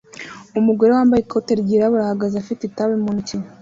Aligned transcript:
Umugore 0.59 0.91
wambaye 0.97 1.21
ikote 1.21 1.51
ryirabura 1.61 2.03
ahagaze 2.05 2.35
afite 2.39 2.61
itabi 2.65 2.95
mu 3.03 3.09
ntoki 3.15 3.35